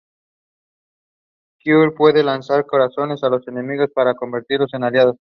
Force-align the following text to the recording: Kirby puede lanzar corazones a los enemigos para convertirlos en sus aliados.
Kirby 1.59 1.91
puede 1.95 2.23
lanzar 2.23 2.65
corazones 2.65 3.21
a 3.23 3.29
los 3.29 3.47
enemigos 3.47 3.91
para 3.93 4.15
convertirlos 4.15 4.73
en 4.73 4.79
sus 4.79 4.87
aliados. 4.87 5.17